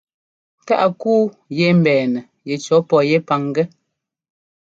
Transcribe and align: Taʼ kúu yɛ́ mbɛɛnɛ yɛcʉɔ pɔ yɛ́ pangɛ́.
Taʼ 0.65 0.83
kúu 1.01 1.23
yɛ́ 1.57 1.69
mbɛɛnɛ 1.79 2.19
yɛcʉɔ 2.49 2.77
pɔ 2.89 2.95
yɛ́ 3.09 3.23
pangɛ́. 3.27 3.65